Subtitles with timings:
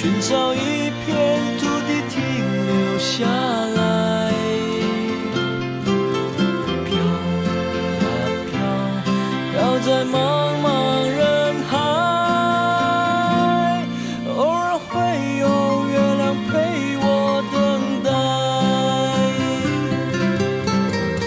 [0.00, 0.58] 寻找一
[1.04, 2.22] 片土地停
[2.66, 2.70] 留
[3.00, 4.30] 下来。
[6.84, 6.94] 飘
[7.98, 8.06] 啊
[8.46, 8.54] 飘，
[9.50, 10.14] 飘在茫
[10.62, 10.68] 茫
[11.10, 11.18] 人
[11.68, 11.72] 海，
[14.36, 14.94] 偶尔会
[15.40, 15.44] 有
[15.88, 16.48] 月亮陪
[17.00, 17.04] 我
[17.52, 17.56] 等
[18.04, 18.06] 待。
[21.18, 21.26] 推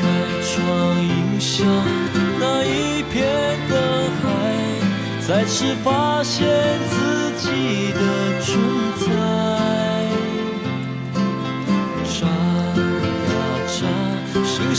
[0.46, 0.62] 窗，
[1.02, 1.10] 迎
[1.40, 1.50] 向
[2.38, 3.12] 那一片
[3.68, 3.74] 灯
[4.22, 4.22] 海，
[5.26, 6.46] 再次发现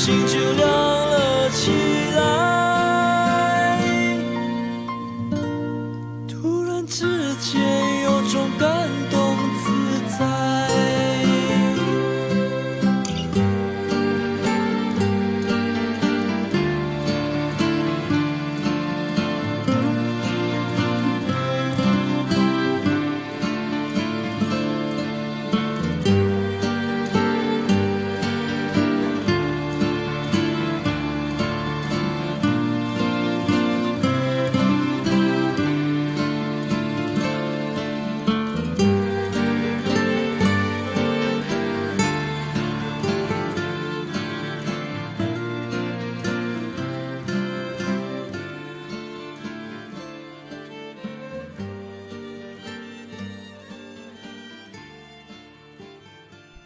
[0.03, 0.43] 星星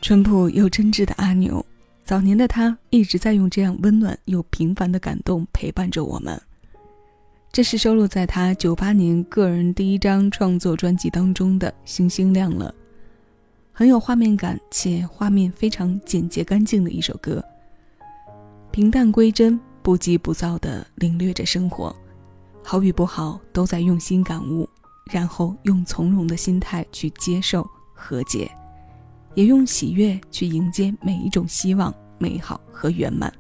[0.08, 1.66] 淳朴又真挚的阿牛，
[2.06, 6.42] 早年的他一直在用这样温暖又平凡的感动陪伴着我们。
[7.52, 12.74] 这是收录在他九八年个人第一张创作专辑当中的《星星亮了》，
[13.74, 17.44] 很有画面感且画面非常简洁干净的一首歌。
[18.72, 21.94] 平淡归真，不急不躁地领略着生活，
[22.64, 24.70] 好与不好都在用心感悟，
[25.12, 28.50] 然后用从容的心态去接受和解。
[29.38, 33.32] 也用喜悦去迎接每一种希望、美好和圆满。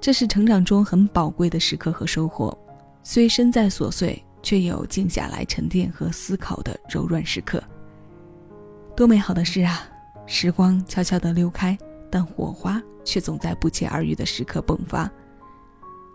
[0.00, 2.56] 这是成长中很宝贵的时刻和收获。
[3.02, 7.60] 虽身在琐碎，却有静下来沉淀和思考的柔软时刻。
[8.94, 9.88] 多美好的事啊！
[10.24, 11.76] 时光悄悄地溜开，
[12.08, 15.10] 但火花却总在不期而遇的时刻迸发。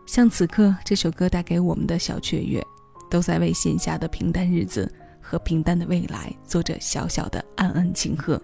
[0.06, 2.66] 像此刻这首歌带给我们的小雀跃，
[3.10, 4.90] 都在为线下的平淡日子。
[5.24, 8.40] 和平淡的未来做着小小的暗暗庆贺。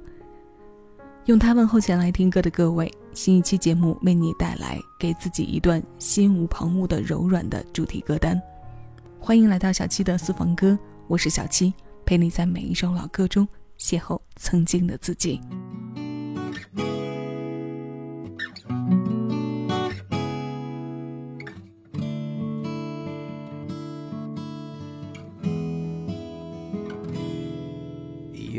[1.26, 8.42] 用它问候前来听歌的各位，新一期节目为你带来给自己一段心无旁骛的柔软的主题歌单。
[9.20, 11.72] 欢迎来到小七的私房歌，我是小七，
[12.06, 13.48] 陪你在每一首老歌中
[13.78, 15.40] 邂逅曾经的自己。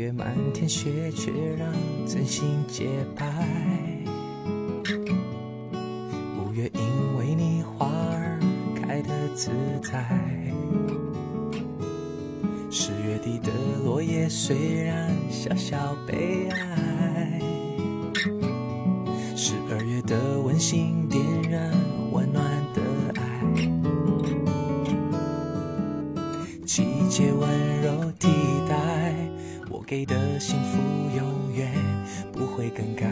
[0.01, 1.71] 月满天雪，却让
[2.07, 3.23] 真心洁白。
[6.39, 6.81] 五月因
[7.19, 8.39] 为你花儿
[8.75, 9.51] 开得自
[9.83, 10.03] 在。
[12.71, 13.51] 十月底的
[13.85, 15.77] 落叶虽然小小
[16.07, 17.39] 悲哀，
[19.35, 21.71] 十二月的温馨点燃
[22.11, 22.43] 温暖
[22.73, 22.81] 的
[23.21, 23.21] 爱。
[26.65, 27.47] 季节温
[27.83, 28.50] 柔替代我
[29.91, 30.77] 给的幸福，
[31.17, 31.69] 永远
[32.31, 33.05] 不会更改。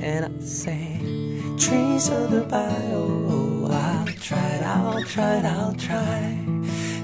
[0.00, 1.00] And I say,
[1.58, 6.32] trees of the bio, I'll try, I'll try, I'll try.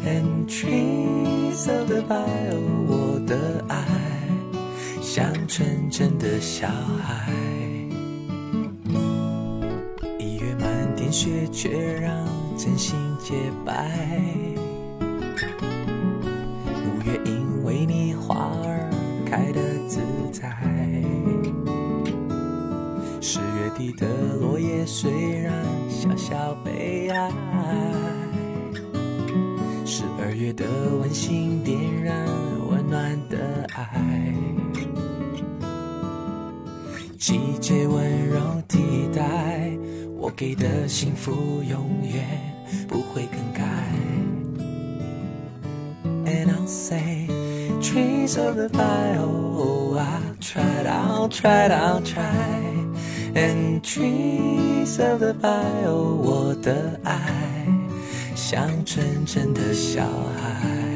[0.07, 3.77] And trees of the bio，我的爱
[5.03, 7.33] 像纯真的小孩。
[10.21, 12.25] 一月满天雪，却让
[12.57, 13.35] 真心洁
[13.67, 14.50] 白。
[17.81, 18.91] 为你花儿
[19.25, 20.55] 开得自在。
[23.23, 24.07] 十月底的
[24.39, 25.11] 落叶虽
[25.41, 27.33] 然小小悲哀，
[29.87, 30.67] 十二月的
[31.01, 32.27] 温馨点燃
[32.69, 34.35] 温暖的爱，
[37.17, 39.71] 季节温柔替代
[40.19, 42.27] 我给的幸福，永远
[42.87, 43.65] 不会更改。
[46.27, 47.27] And I'll say,
[47.91, 52.87] trees of the bio, I'll try, I'll try, I'll try.
[53.35, 57.67] And trees of the bio，我的爱
[58.37, 60.90] 像纯真的小孩。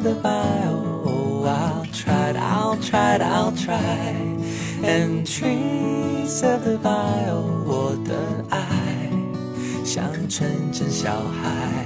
[0.00, 4.14] of the bio, I'll try, I'll try, I'll try.
[4.82, 8.14] And trees of the bio，我的
[8.50, 9.10] 爱
[9.84, 11.10] 像纯真小
[11.42, 11.84] 孩。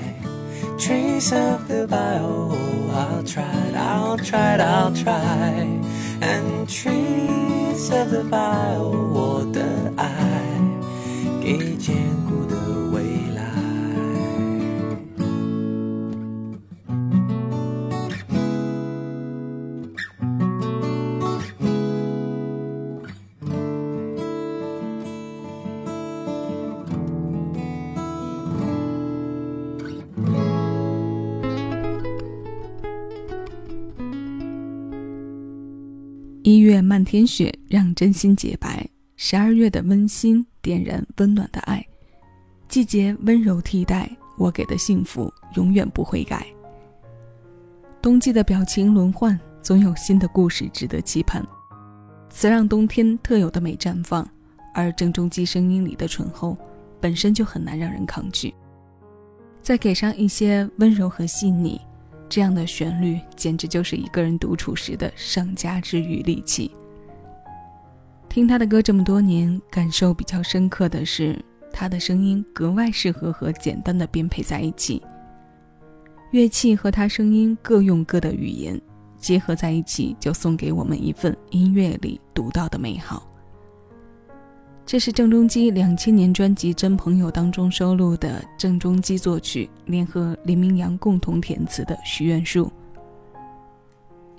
[0.79, 2.53] Trees of the bio,
[2.93, 3.45] I'll try,
[3.75, 5.81] I'll try, I'll try.
[6.21, 9.24] And trees of the bio，我
[36.76, 38.86] 月漫天雪，让真心洁白；
[39.16, 41.86] 十二月的温馨，点燃温暖的爱。
[42.68, 46.46] 季节温柔替代我给的幸福，永远不会改。
[48.02, 51.42] 冬季的表情轮换，总有新的故事值得期盼。
[52.30, 54.28] 词让冬天特有的美绽放，
[54.74, 56.58] 而郑中基声音里的醇厚，
[57.00, 58.54] 本身就很难让人抗拒。
[59.62, 61.80] 再给上一些温柔和细腻。
[62.28, 66.72] 这样的旋律简直就是一个人独处时的上佳治愈利器。
[68.28, 71.40] 听他的歌这么多年，感受比较深刻的是，
[71.72, 75.02] 他的声音格外适合和简单的编配在一起。
[76.32, 78.82] 乐器和他声音各用各的语言，
[79.18, 83.26] 结合在一起，就送给我们一份音乐里独到的美好。
[84.86, 92.66] 这是郑中基两千年专辑《真朋友》当中收录的郑中基作曲，联合林明阳共同填词的《许愿树》。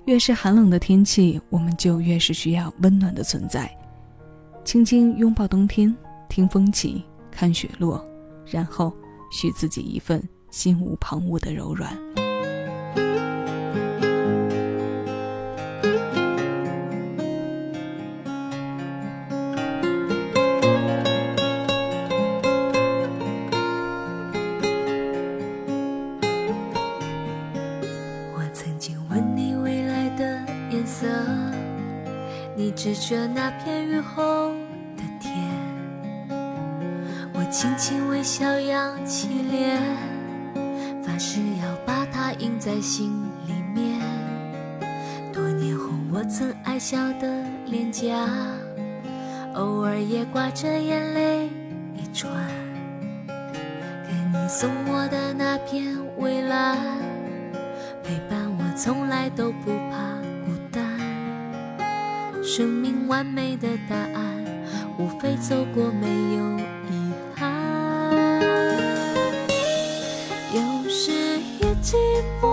[0.05, 3.69] 越是寒冷的天气，我们就越是需要温暖的存在。
[4.63, 5.93] 轻轻拥抱冬天，
[6.29, 8.01] 听风起，看雪落，
[8.45, 8.93] 然后
[9.29, 11.91] 许自己一份心无旁骛的柔软。
[32.93, 34.53] 指着那片雨后
[34.95, 35.35] 的天。
[37.33, 39.77] 我轻轻微笑，扬起脸，
[41.03, 43.11] 发誓要把它印在心
[43.45, 43.99] 里面。
[45.33, 48.25] 多年后，我曾爱笑的脸颊，
[49.55, 51.49] 偶尔也挂着眼泪
[51.93, 52.31] 一串。
[53.27, 56.77] 给你送我的那片蔚蓝。
[58.01, 60.16] 陪伴我，从来都不怕。
[62.47, 64.45] 生命完美的答案，
[64.97, 66.57] 无非走过没有
[66.89, 67.51] 遗憾。
[70.55, 71.11] 有时
[71.59, 71.97] 也寂
[72.41, 72.47] 寞，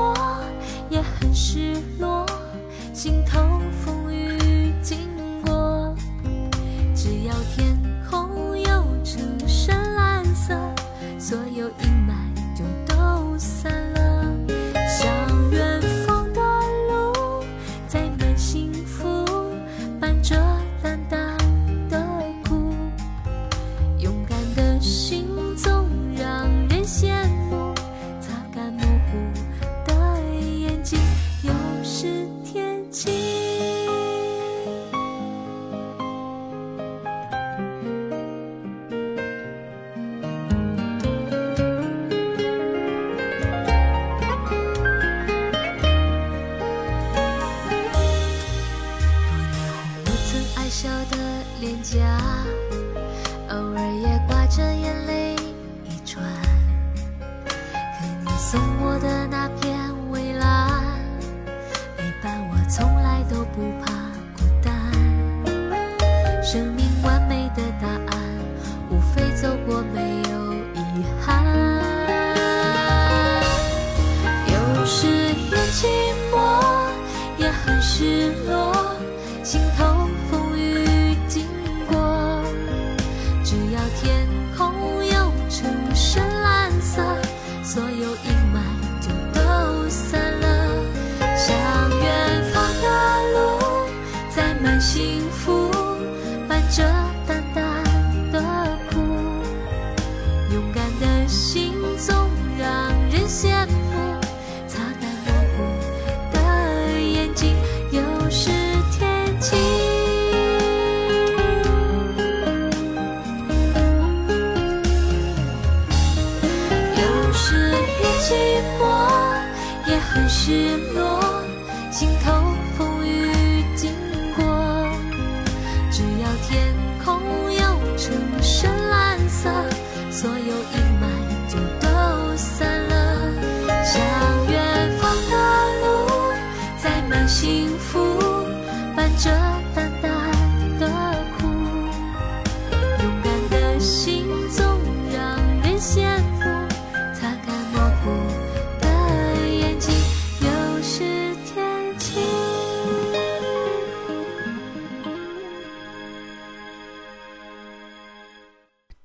[94.85, 95.64] 幸福。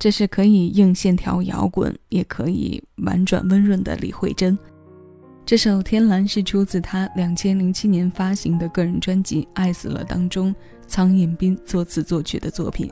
[0.09, 4.57] 这是可以硬线条摇滚，也可以婉转温润的李慧珍。
[5.45, 10.55] 这首《天蓝》是出自她两千零七年发行的个人专辑《爱死了》当中，
[10.87, 12.91] 苍彦斌作词作曲的作品。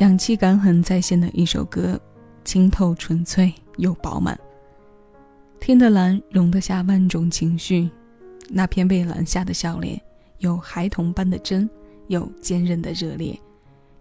[0.00, 1.98] 氧气感很在线的一首歌，
[2.44, 4.38] 清透纯粹又饱满。
[5.60, 7.88] 天的蓝容得下万种情绪，
[8.50, 9.98] 那片被蓝下的笑脸，
[10.40, 11.66] 有孩童般的真，
[12.08, 13.40] 有坚韧的热烈。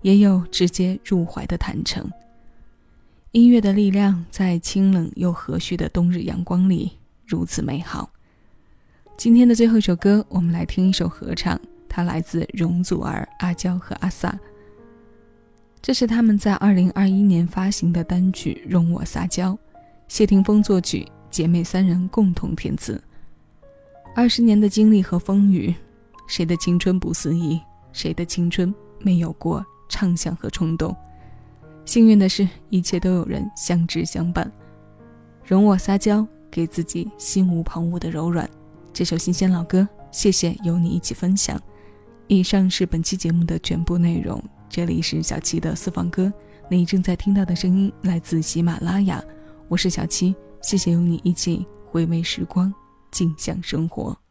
[0.04, 2.08] 也有直接入怀的坦诚。
[3.32, 6.92] 音乐的力量在清冷又和煦的冬日阳光里
[7.26, 8.08] 如此美好。
[9.18, 14.32] 今天的最后一首歌，我们来听一首合唱，它来自容祖儿、阿娇和阿 sa。
[15.82, 19.52] 这是他们在二零二一年发行的单曲《容我撒娇》，
[20.08, 23.02] 谢霆锋作曲，姐妹三人共同填词。
[24.16, 25.74] 二十年的经历和风雨，
[26.28, 27.60] 谁的青春不肆意？
[27.92, 29.66] 谁的青春没有过？
[29.94, 30.96] 畅想和冲动，
[31.86, 34.52] 幸运的是，一切都有人相知相伴。
[35.46, 38.50] 容我撒娇，给自己心无旁骛的柔软。
[38.92, 41.62] 这首新鲜老歌，谢谢有你一起分享。
[42.26, 44.44] 以上是本期节目的全部内容。
[44.68, 46.34] 这里是小七的私房歌，
[46.68, 49.24] 你正在听到的声音来自喜马拉雅，
[49.68, 52.74] 我是小七，谢谢有你一起回味时光，
[53.12, 54.23] 静享生活。